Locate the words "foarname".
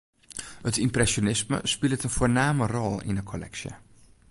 2.17-2.65